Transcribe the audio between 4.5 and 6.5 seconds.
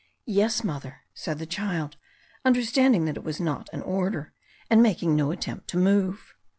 and making no attempt to move.